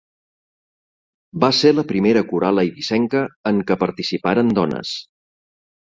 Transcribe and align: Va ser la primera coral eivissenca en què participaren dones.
Va 1.43 1.51
ser 1.59 1.73
la 1.75 1.85
primera 1.93 2.25
coral 2.33 2.63
eivissenca 2.65 3.25
en 3.53 3.63
què 3.71 3.81
participaren 3.87 4.55
dones. 4.63 5.01